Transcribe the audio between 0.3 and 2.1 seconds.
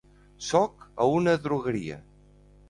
Sóc a una drogueria.